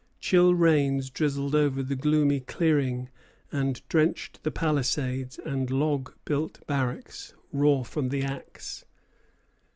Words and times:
Chill 0.19 0.55
rains 0.55 1.11
drizzled 1.11 1.53
over 1.53 1.83
the 1.83 1.95
gloomy 1.95 2.39
"clearing," 2.39 3.09
and 3.51 3.87
drenched 3.87 4.41
the 4.41 4.49
palisades 4.49 5.37
and 5.37 5.69
log 5.69 6.15
built 6.25 6.65
barracks, 6.65 7.35
raw 7.53 7.83
from 7.83 8.09
the 8.09 8.23
axe. 8.23 8.83